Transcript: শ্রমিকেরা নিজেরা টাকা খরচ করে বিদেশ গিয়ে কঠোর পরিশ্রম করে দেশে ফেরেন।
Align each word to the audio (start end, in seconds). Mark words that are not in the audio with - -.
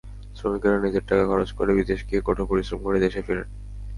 শ্রমিকেরা 0.37 0.77
নিজেরা 0.77 1.07
টাকা 1.09 1.25
খরচ 1.27 1.49
করে 1.51 1.71
বিদেশ 1.79 1.99
গিয়ে 2.09 2.25
কঠোর 2.27 2.45
পরিশ্রম 2.51 2.79
করে 2.85 2.97
দেশে 2.99 3.21
ফেরেন। 3.27 3.47